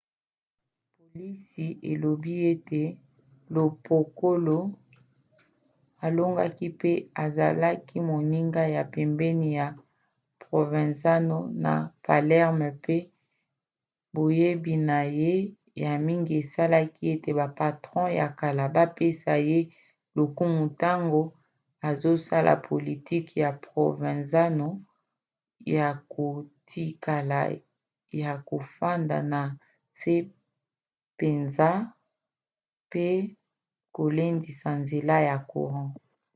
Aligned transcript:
polisi 0.95 1.65
elobi 1.91 2.33
ete 2.51 2.81
lo 3.53 3.63
piccolo 3.85 4.57
alongaki 6.05 6.65
mpo 6.75 6.91
azalaki 7.23 7.97
moninga 8.09 8.63
ya 8.75 8.83
pembeni 8.93 9.47
ya 9.59 9.67
provenzano 10.43 11.37
na 11.63 11.73
palerme 12.05 12.69
pe 12.83 12.97
boyebi 14.13 14.73
na 14.89 14.99
ye 15.19 15.33
ya 15.83 15.91
mingi 16.05 16.33
esali 16.41 16.81
ete 17.13 17.29
bapatron 17.39 18.07
ya 18.19 18.27
kala 18.39 18.63
bapesa 18.75 19.33
ye 19.49 19.59
lokumu 20.15 20.59
ntango 20.71 21.21
azosala 21.89 22.53
politiki 22.67 23.35
ya 23.45 23.51
provenzano 23.65 24.67
ya 25.75 25.87
kotikala 26.13 27.39
ya 28.21 28.31
kofanda 28.47 29.17
na 29.31 29.39
nse 29.51 30.13
mpenza 31.13 31.69
mpe 32.87 33.05
kolendisa 33.95 34.69
nzela 34.81 35.15
ya 35.29 35.37
courant 35.51 35.91